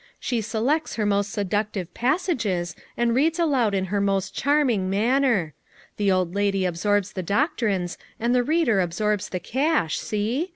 She 0.19 0.41
selects 0.41 0.95
her 0.95 1.05
most 1.05 1.31
seductive 1.31 1.93
passages 1.93 2.75
and 2.97 3.13
reads 3.13 3.37
aloud 3.37 3.75
in 3.75 3.85
her 3.93 4.01
most 4.01 4.33
charming 4.33 4.89
manner. 4.89 5.53
The 5.97 6.11
old 6.11 6.33
lady 6.33 6.65
absorbs 6.65 7.11
the 7.13 7.21
doctrines, 7.21 7.99
and 8.19 8.33
the 8.33 8.41
reader 8.43 8.81
absorbs 8.81 9.29
the 9.29 9.39
cash; 9.39 9.99
see? 9.99 10.49